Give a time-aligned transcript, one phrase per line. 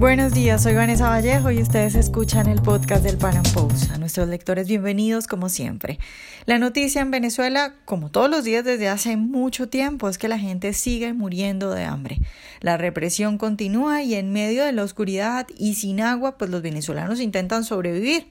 [0.00, 3.90] Buenos días, soy Vanessa Vallejo y ustedes escuchan el podcast del Pan Post.
[3.90, 5.98] A nuestros lectores, bienvenidos como siempre.
[6.46, 10.38] La noticia en Venezuela, como todos los días desde hace mucho tiempo, es que la
[10.38, 12.18] gente sigue muriendo de hambre.
[12.60, 17.20] La represión continúa y en medio de la oscuridad y sin agua, pues los venezolanos
[17.20, 18.26] intentan sobrevivir.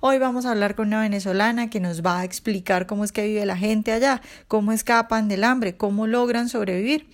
[0.00, 3.26] Hoy vamos a hablar con una venezolana que nos va a explicar cómo es que
[3.26, 7.06] vive la gente allá, cómo escapan del hambre, cómo logran sobrevivir.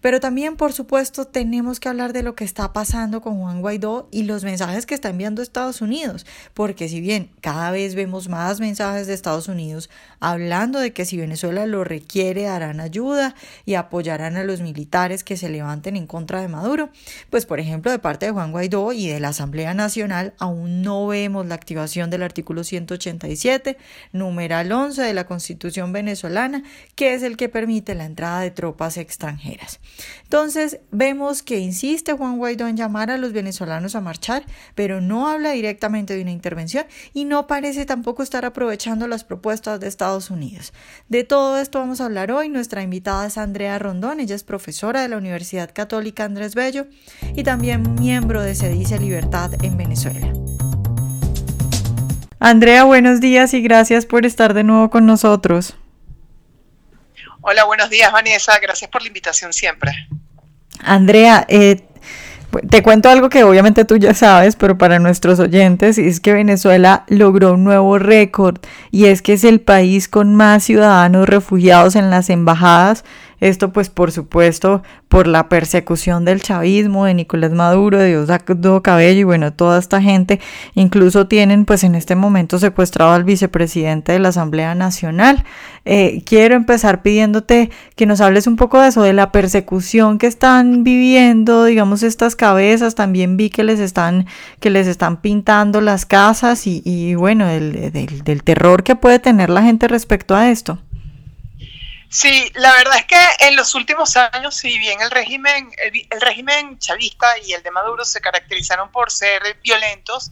[0.00, 4.08] Pero también, por supuesto, tenemos que hablar de lo que está pasando con Juan Guaidó
[4.10, 8.60] y los mensajes que está enviando Estados Unidos, porque si bien cada vez vemos más
[8.60, 9.90] mensajes de Estados Unidos
[10.20, 15.36] hablando de que si Venezuela lo requiere harán ayuda y apoyarán a los militares que
[15.36, 16.90] se levanten en contra de Maduro,
[17.30, 21.06] pues por ejemplo de parte de Juan Guaidó y de la Asamblea Nacional aún no
[21.06, 23.76] vemos la activación del artículo 187,
[24.12, 26.62] numeral 11 de la Constitución venezolana,
[26.94, 29.80] que es el que permite la entrada de tropas extranjeras.
[30.24, 35.28] Entonces vemos que insiste Juan Guaidó en llamar a los venezolanos a marchar, pero no
[35.28, 40.30] habla directamente de una intervención y no parece tampoco estar aprovechando las propuestas de Estados
[40.30, 40.72] Unidos.
[41.08, 42.48] De todo esto vamos a hablar hoy.
[42.48, 46.86] Nuestra invitada es Andrea Rondón, ella es profesora de la Universidad Católica Andrés Bello
[47.34, 50.32] y también miembro de Se dice Libertad en Venezuela.
[52.38, 55.74] Andrea, buenos días y gracias por estar de nuevo con nosotros.
[57.48, 59.92] Hola, buenos días Vanessa, gracias por la invitación siempre.
[60.80, 61.80] Andrea, eh,
[62.68, 67.04] te cuento algo que obviamente tú ya sabes, pero para nuestros oyentes es que Venezuela
[67.06, 68.58] logró un nuevo récord
[68.90, 73.04] y es que es el país con más ciudadanos refugiados en las embajadas
[73.40, 79.20] esto pues por supuesto por la persecución del chavismo, de Nicolás Maduro, de Diosdado Cabello
[79.20, 80.40] y bueno, toda esta gente
[80.74, 85.44] incluso tienen pues en este momento secuestrado al vicepresidente de la Asamblea Nacional.
[85.84, 90.26] Eh, quiero empezar pidiéndote que nos hables un poco de eso, de la persecución que
[90.26, 92.96] están viviendo, digamos, estas cabezas.
[92.96, 94.26] También vi que les están,
[94.58, 99.86] que les están pintando las casas y, bueno, del terror que puede tener la gente
[99.86, 100.78] respecto a esto.
[102.08, 106.78] Sí, la verdad es que en los últimos años, si bien el régimen, el, régimen
[106.78, 110.30] chavista y el de Maduro se caracterizaron por ser violentos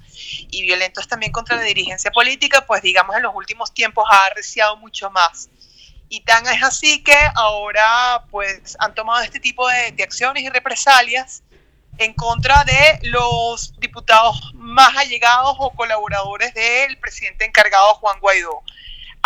[0.50, 4.76] y violentos también contra la dirigencia política, pues digamos en los últimos tiempos ha arreciado
[4.76, 5.50] mucho más.
[6.08, 10.50] Y tan es así que ahora pues han tomado este tipo de, de acciones y
[10.50, 11.42] represalias
[11.98, 18.62] en contra de los diputados más allegados o colaboradores del presidente encargado Juan Guaidó.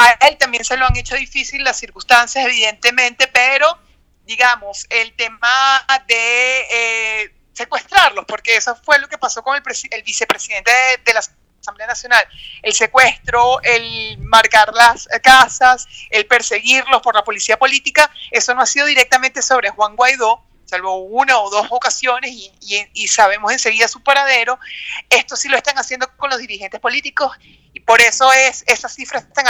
[0.01, 3.79] A él también se lo han hecho difícil las circunstancias, evidentemente, pero
[4.25, 10.71] digamos, el tema de eh, secuestrarlos, porque eso fue lo que pasó con el, vicepresidente
[11.05, 11.21] de, la
[11.61, 12.25] Asamblea Nacional,
[12.63, 18.67] el secuestro, el marcar las casas, el perseguirlos por la policía política, eso no ha
[18.67, 22.53] sido directamente sobre Juan Guaidó, salvo una o dos ocasiones y,
[22.93, 24.61] y, sabemos enseguida su paradero,
[25.09, 27.37] esto sí lo están haciendo con los dirigentes políticos
[27.73, 29.49] y por eso es esas cifras tan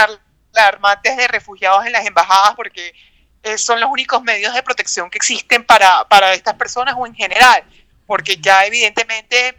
[0.55, 2.95] armantes de refugiados en las embajadas porque
[3.43, 7.15] eh, son los únicos medios de protección que existen para, para estas personas o en
[7.15, 7.63] general,
[8.07, 9.57] porque ya evidentemente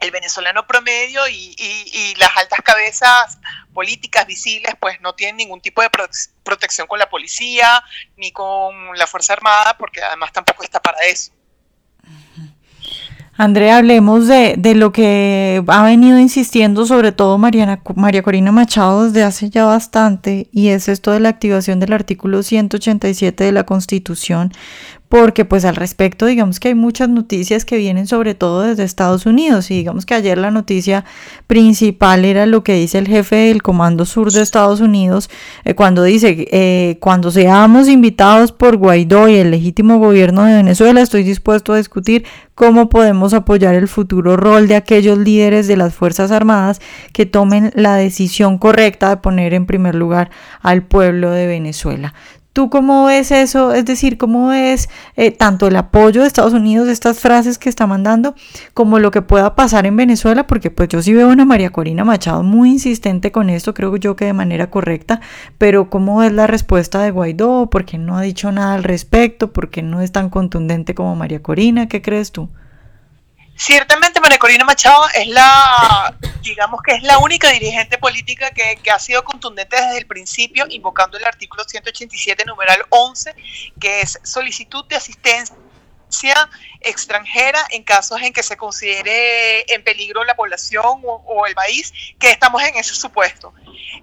[0.00, 3.38] el venezolano promedio y, y, las altas cabezas
[3.72, 5.90] políticas visibles pues no tienen ningún tipo de
[6.42, 7.82] protección con la policía
[8.16, 11.32] ni con la Fuerza Armada porque además tampoco está para eso.
[13.34, 19.06] Andrea, hablemos de, de, lo que ha venido insistiendo sobre todo Mariana, María Corina Machado
[19.06, 23.64] desde hace ya bastante y es esto de la activación del artículo 187 de la
[23.64, 24.52] Constitución
[25.12, 29.26] porque pues al respecto digamos que hay muchas noticias que vienen sobre todo desde Estados
[29.26, 31.04] Unidos y digamos que ayer la noticia
[31.46, 35.28] principal era lo que dice el jefe del Comando Sur de Estados Unidos
[35.66, 41.02] eh, cuando dice eh, cuando seamos invitados por Guaidó y el legítimo gobierno de Venezuela
[41.02, 42.24] estoy dispuesto a discutir
[42.54, 46.80] cómo podemos apoyar el futuro rol de aquellos líderes de las Fuerzas Armadas
[47.12, 50.30] que tomen la decisión correcta de poner en primer lugar
[50.62, 52.14] al pueblo de Venezuela.
[52.52, 53.72] ¿Tú cómo ves eso?
[53.72, 57.86] Es decir, ¿cómo ves eh, tanto el apoyo de Estados Unidos, estas frases que está
[57.86, 58.34] mandando,
[58.74, 60.46] como lo que pueda pasar en Venezuela?
[60.46, 64.16] Porque pues yo sí veo una María Corina Machado muy insistente con esto, creo yo
[64.16, 65.22] que de manera correcta,
[65.56, 67.70] pero ¿cómo es la respuesta de Guaidó?
[67.70, 69.50] ¿Por qué no ha dicho nada al respecto?
[69.54, 71.88] ¿Por qué no es tan contundente como María Corina?
[71.88, 72.50] ¿Qué crees tú?
[73.64, 76.12] Ciertamente María Corina Machado es la,
[76.42, 81.16] digamos que es la única dirigente política que, ha sido contundente desde el principio, invocando
[81.16, 83.32] el artículo 187, numeral 11,
[83.80, 86.50] que es solicitud de asistencia
[86.80, 92.32] extranjera en casos en que se considere en peligro la población o, el país, que
[92.32, 93.54] estamos en ese supuesto.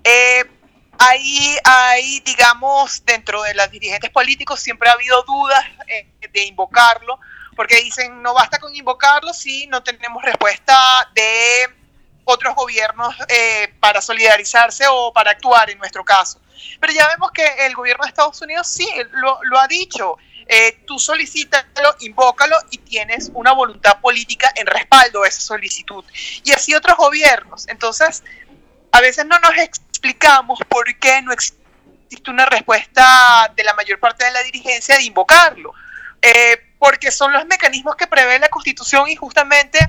[0.06, 0.46] Eh,
[0.98, 7.20] hay, hay, digamos, dentro de los dirigentes políticos siempre ha habido dudas eh, de invocarlo,
[7.60, 10.78] porque dicen no basta con invocarlo si no tenemos respuesta
[11.14, 11.68] de
[12.24, 16.40] otros gobiernos eh, para solidarizarse o para actuar en nuestro caso.
[16.80, 20.18] Pero ya vemos que el gobierno de Estados Unidos sí lo, lo ha dicho.
[20.48, 26.06] Eh, tú solicítalo, invócalo y tienes una voluntad política en respaldo a esa solicitud.
[26.46, 27.68] Y así otros gobiernos.
[27.68, 28.24] Entonces,
[28.94, 31.60] a veces no nos explicamos por qué no existe
[32.30, 35.74] una respuesta de la mayor parte de la dirigencia de invocarlo.
[36.22, 39.80] Eh, porque son los mecanismos que prevé la Constitución y justamente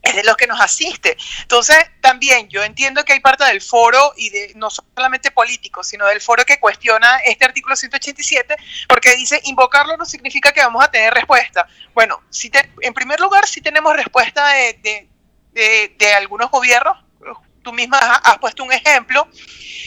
[0.00, 1.16] es de los que nos asiste.
[1.42, 6.06] Entonces, también yo entiendo que hay parte del foro, y de no solamente políticos, sino
[6.06, 8.54] del foro que cuestiona este artículo 187,
[8.88, 11.66] porque dice, invocarlo no significa que vamos a tener respuesta.
[11.94, 15.08] Bueno, si en primer lugar, sí tenemos respuesta de,
[15.52, 16.96] de, de algunos gobiernos,
[17.68, 19.28] tú misma has puesto un ejemplo,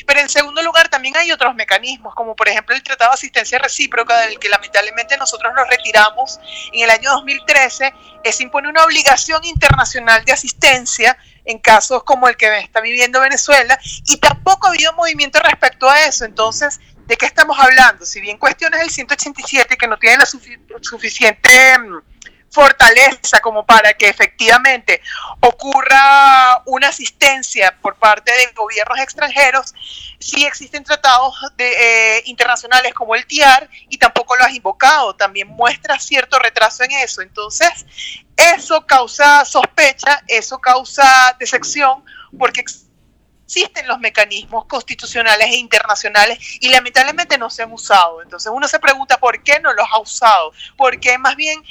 [0.06, 3.57] pero en segundo lugar, también hay otros mecanismos, como por ejemplo el Tratado de Asistencia
[3.57, 6.39] Recíproca, del que lamentablemente nosotros nos retiramos
[6.72, 7.94] en el año 2013.
[8.31, 13.80] Se impone una obligación internacional de asistencia en casos como el que está viviendo Venezuela
[14.06, 16.25] y tampoco ha habido movimiento respecto a eso.
[16.25, 18.06] Entonces, ¿de qué estamos hablando?
[18.06, 20.28] Si bien cuestiones el 187 que no tiene la
[20.81, 21.98] suficiente mm,
[22.51, 25.01] fortaleza como para que efectivamente
[25.39, 29.74] ocurra una asistencia por parte de gobiernos extranjeros,
[30.19, 35.48] sí existen tratados de, eh, internacionales como el TIAR y tampoco lo has invocado, también
[35.48, 37.21] muestra cierto retraso en eso.
[37.21, 37.86] Entonces,
[38.36, 42.04] eso causa sospecha, eso causa decepción,
[42.38, 42.62] porque
[43.51, 48.21] existen los mecanismos constitucionales e internacionales y lamentablemente no se han usado.
[48.21, 51.62] Entonces uno se pregunta por qué no los ha usado, porque más bien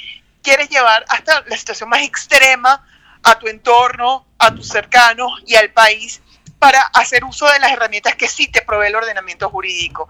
[0.41, 2.85] quieres llevar hasta la situación más extrema
[3.23, 6.21] a tu entorno, a tus cercanos y al país
[6.59, 10.07] para hacer uso de las herramientas que sí te provee el ordenamiento jurídico.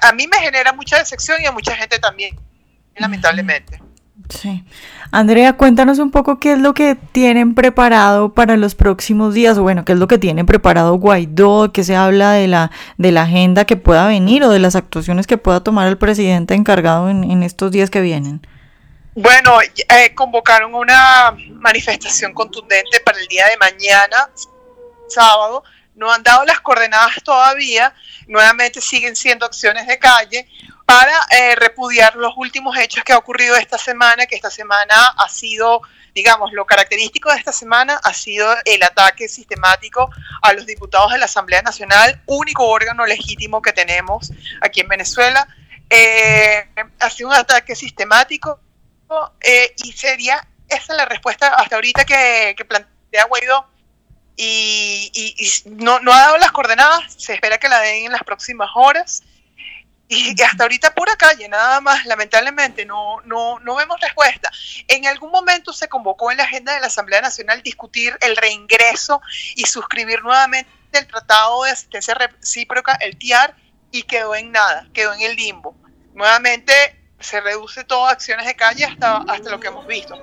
[0.00, 2.38] A, mí me genera mucha decepción y a mucha gente también,
[2.96, 3.82] lamentablemente.
[4.30, 4.64] Sí.
[5.10, 9.62] Andrea, cuéntanos un poco qué es lo que tienen preparado para los próximos días, o
[9.62, 13.24] bueno, qué es lo que tiene preparado Guaidó, qué se habla de la, de la
[13.24, 17.42] agenda que pueda venir o de las actuaciones que pueda tomar el presidente encargado en
[17.42, 18.40] estos días que vienen.
[19.16, 24.28] Bueno, eh, convocaron una manifestación contundente para el día de mañana,
[25.08, 25.62] sábado.
[25.94, 27.94] No han dado las coordenadas todavía.
[28.26, 30.48] Nuevamente siguen siendo acciones de calle
[30.84, 35.28] para eh, repudiar los últimos hechos que ha ocurrido esta semana, que esta semana ha
[35.28, 35.82] sido,
[36.12, 40.10] digamos, lo característico de esta semana ha sido el ataque sistemático
[40.42, 45.46] a los diputados de la Asamblea Nacional, único órgano legítimo que tenemos aquí en Venezuela.
[45.88, 46.68] Eh,
[46.98, 48.58] ha sido un ataque sistemático
[49.40, 53.68] eh, y sería esa la respuesta hasta ahorita que, plantea Guaidó.
[54.36, 55.12] Y,
[55.66, 59.22] no, no, ha dado las coordenadas, se espera que la den en las próximas horas.
[60.06, 64.50] Y hasta ahorita pura calle, nada más, lamentablemente, no, no, no vemos respuesta.
[64.86, 69.22] En algún momento se convocó en la agenda de la Asamblea Nacional discutir el reingreso
[69.54, 73.56] y suscribir nuevamente el Tratado de Asistencia Recíproca, el TIAR,
[73.90, 75.74] y quedó en nada, quedó en el limbo.
[76.14, 76.72] Nuevamente
[77.24, 80.14] se reduce todo acciones de calle hasta, hasta lo que hemos visto.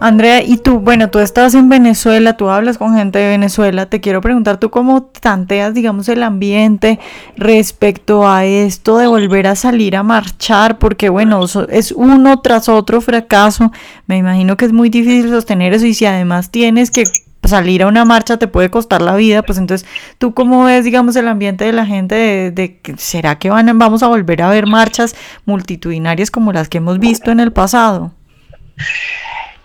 [0.00, 4.00] Andrea, y tú, bueno, tú estás en Venezuela, tú hablas con gente de Venezuela, te
[4.00, 6.98] quiero preguntar, ¿tú cómo tanteas, digamos, el ambiente
[7.36, 10.78] respecto a esto de volver a salir a marchar?
[10.78, 13.72] Porque, bueno, es uno tras otro fracaso,
[14.06, 17.04] me imagino que es muy difícil sostener eso y si además tienes que
[17.48, 19.88] salir a una marcha te puede costar la vida, pues entonces,
[20.18, 24.02] ¿tú cómo ves, digamos, el ambiente de la gente de, que será que van, vamos
[24.02, 28.12] a volver a ver marchas multitudinarias como las que hemos visto en el pasado?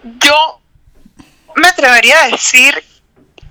[0.04, 0.62] Yo
[1.56, 2.74] me atrevería a decir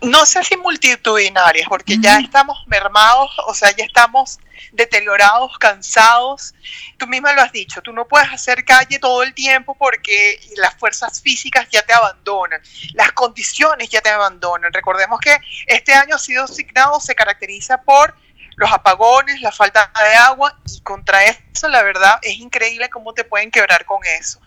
[0.02, 4.38] no sé si multitudinarias, porque ya estamos mermados, o sea, ya estamos
[4.72, 6.54] deteriorados, cansados.
[6.96, 10.74] Tú misma lo has dicho, tú no puedes hacer calle todo el tiempo porque las
[10.74, 12.60] fuerzas físicas ya te abandonan,
[12.94, 14.72] las condiciones ya te abandonan.
[14.72, 18.14] Recordemos que este año ha sido asignado, se caracteriza por
[18.56, 23.24] los apagones, la falta de agua y contra eso la verdad es increíble cómo te
[23.24, 24.40] pueden quebrar con eso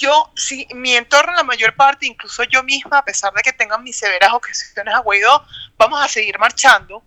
[0.00, 3.84] yo, sí, mi entorno, la mayor parte, incluso yo misma, a pesar de que tengan
[3.84, 5.44] mis severas objeciones a Guaidó,
[5.76, 7.02] vamos a seguir marchando,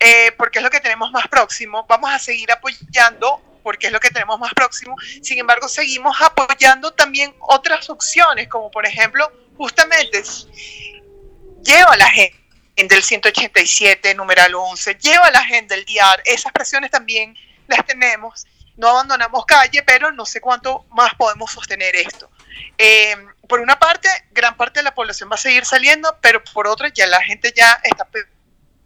[0.00, 4.00] eh, porque es lo que tenemos más próximo, vamos a seguir apoyando, porque es lo
[4.00, 10.20] que tenemos más próximo, sin embargo, seguimos apoyando también otras opciones, como por ejemplo, justamente,
[11.62, 12.36] lleva la gente
[12.74, 17.36] del 187, numeral 11, lleva la gente del DIAR, esas presiones también
[17.68, 22.30] las tenemos no abandonamos calle, pero no sé cuánto más podemos sostener esto.
[22.78, 23.16] Eh,
[23.48, 26.88] por una parte, gran parte de la población va a seguir saliendo, pero por otra,
[26.88, 28.06] ya la gente ya está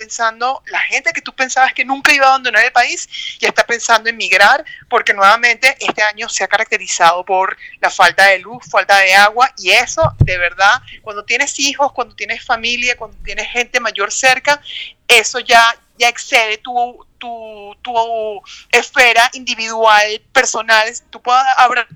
[0.00, 3.06] pensando, la gente que tú pensabas que nunca iba a abandonar el país,
[3.38, 8.26] ya está pensando en migrar, porque nuevamente este año se ha caracterizado por la falta
[8.26, 12.96] de luz, falta de agua, y eso, de verdad, cuando tienes hijos, cuando tienes familia,
[12.96, 14.62] cuando tienes gente mayor cerca,
[15.06, 18.42] eso ya, ya excede tu, tu, tu
[18.72, 20.88] esfera individual, personal.
[21.10, 21.20] Tú
[21.56, 21.86] habrás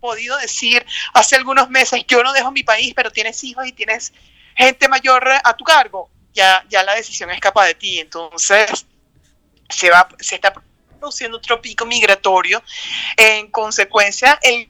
[0.00, 4.12] podido decir hace algunos meses, yo no dejo mi país, pero tienes hijos y tienes
[4.56, 8.00] gente mayor a tu cargo ya, ya la decisión escapa de ti.
[8.00, 8.86] Entonces,
[9.68, 10.52] se, va, se está
[11.00, 12.62] produciendo otro pico migratorio.
[13.16, 14.68] En consecuencia, el,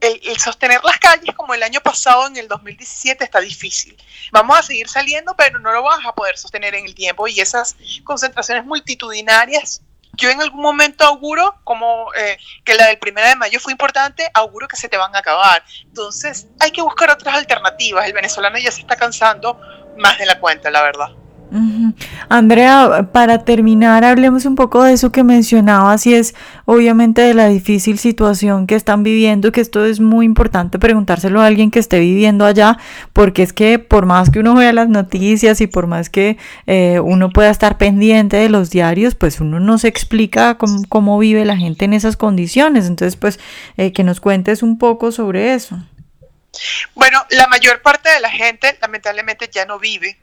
[0.00, 3.96] el, sostener las calles como el año pasado, en el 2017, está difícil.
[4.32, 7.40] Vamos a seguir saliendo, pero no lo vas a poder sostener en el tiempo y
[7.40, 9.82] esas concentraciones multitudinarias
[10.16, 14.28] yo en algún momento auguro, como eh, que la del 1 de mayo fue importante,
[14.32, 15.62] auguro que se te van a acabar.
[15.82, 18.06] Entonces hay que buscar otras alternativas.
[18.06, 19.60] El venezolano ya se está cansando
[19.98, 21.08] más de la cuenta, la verdad.
[22.28, 26.34] Andrea, para terminar, hablemos un poco de eso que mencionabas y es
[26.64, 31.46] obviamente de la difícil situación que están viviendo, que esto es muy importante preguntárselo a
[31.46, 32.78] alguien que esté viviendo allá,
[33.12, 36.36] porque es que por más que uno vea las noticias y por más que
[36.66, 41.44] eh, uno pueda estar pendiente de los diarios, pues uno no se explica cómo, vive
[41.44, 42.86] la gente en esas condiciones.
[42.86, 43.38] Entonces, pues
[43.76, 45.78] eh, que nos cuentes un poco sobre eso.
[46.94, 50.18] Bueno, la mayor parte de la gente lamentablemente ya no vive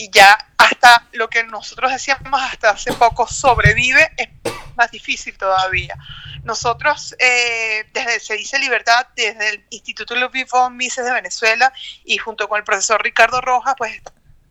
[0.00, 4.30] y ya hasta lo que nosotros decíamos hasta hace poco sobrevive es
[4.74, 5.94] más difícil todavía.
[6.42, 10.14] Nosotros, eh, desde Se dice Libertad, desde el Instituto
[10.50, 11.70] von Mises de Venezuela
[12.02, 14.00] y junto con el profesor Ricardo Rojas, pues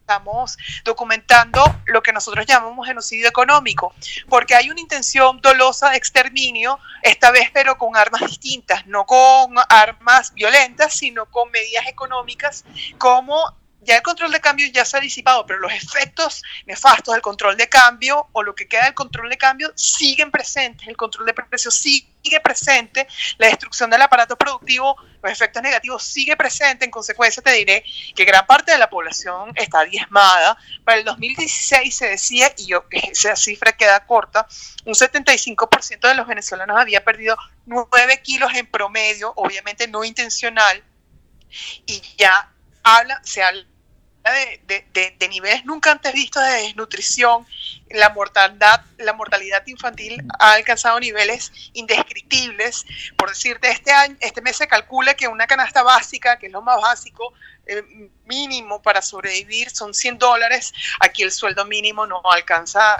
[0.09, 3.93] estamos documentando lo que nosotros llamamos genocidio económico,
[4.27, 9.55] porque hay una intención dolosa de exterminio, esta vez pero con armas distintas, no con
[9.69, 12.65] armas violentas, sino con medidas económicas
[12.99, 17.21] como ya el control de cambio ya se ha disipado, pero los efectos nefastos del
[17.21, 21.25] control de cambio o lo que queda del control de cambio siguen presentes, el control
[21.25, 23.07] de precios sigue presente,
[23.37, 27.83] la destrucción del aparato productivo, los efectos negativos sigue presente, en consecuencia te diré
[28.15, 30.57] que gran parte de la población está diezmada.
[30.83, 34.47] Para el 2016 se decía, y yo, esa cifra queda corta,
[34.85, 40.83] un 75% de los venezolanos había perdido 9 kilos en promedio, obviamente no intencional,
[41.85, 42.51] y ya
[42.97, 43.65] habla, se habla
[44.23, 47.45] de, niveles nunca antes vistos de desnutrición.
[47.89, 52.85] La mortalidad, la mortalidad infantil ha alcanzado niveles indescriptibles.
[53.17, 56.61] Por decirte, este año, este mes se calcula que una canasta básica, que es lo
[56.61, 57.33] más básico,
[57.65, 57.83] eh,
[58.25, 60.73] mínimo para sobrevivir, son 100 dólares.
[60.99, 62.95] Aquí el sueldo mínimo no alcanza,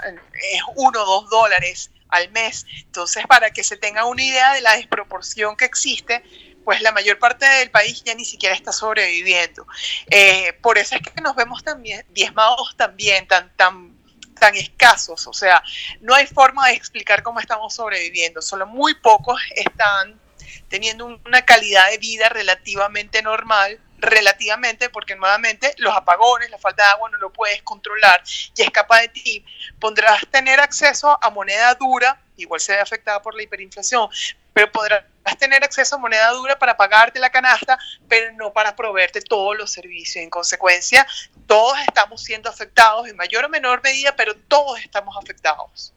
[0.52, 2.66] es 1 o 2 dólares al mes.
[2.84, 6.22] Entonces, para que se tenga una idea de la desproporción que existe,
[6.64, 9.66] pues la mayor parte del país ya ni siquiera está sobreviviendo.
[10.10, 13.96] Eh, por eso es que nos vemos también diezmados también, tan, tan,
[14.38, 15.26] tan escasos.
[15.26, 15.62] O sea,
[16.00, 18.42] no hay forma de explicar cómo estamos sobreviviendo.
[18.42, 20.20] Solo muy pocos están
[20.68, 26.90] teniendo una calidad de vida relativamente normal relativamente, porque nuevamente los apagones, la falta de
[26.90, 28.22] agua no lo puedes controlar
[28.56, 29.44] y escapa de ti.
[29.78, 34.08] Podrás tener acceso a moneda dura, igual se ve afectada por la hiperinflación,
[34.52, 35.04] pero podrás
[35.38, 37.78] tener acceso a moneda dura para pagarte la canasta,
[38.08, 40.22] pero no para proveerte todos los servicios.
[40.22, 41.06] En consecuencia,
[41.46, 45.92] todos estamos siendo afectados en mayor o menor medida, pero todos estamos afectados.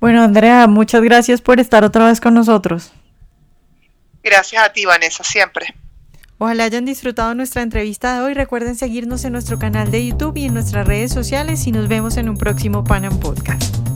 [0.00, 2.92] Bueno, Andrea, muchas gracias por estar otra vez con nosotros.
[4.22, 5.74] Gracias a ti, Vanessa, siempre.
[6.38, 8.34] Ojalá hayan disfrutado nuestra entrevista de hoy.
[8.34, 12.16] Recuerden seguirnos en nuestro canal de YouTube y en nuestras redes sociales y nos vemos
[12.16, 13.89] en un próximo Panam Podcast.